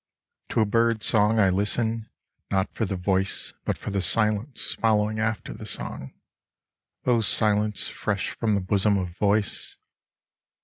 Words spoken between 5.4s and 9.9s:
the song: O Silence fresh from the bosom of voice